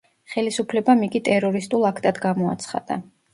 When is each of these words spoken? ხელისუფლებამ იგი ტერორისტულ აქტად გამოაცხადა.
ხელისუფლებამ 0.35 1.03
იგი 1.07 1.21
ტერორისტულ 1.27 1.85
აქტად 1.91 2.19
გამოაცხადა. 2.25 2.99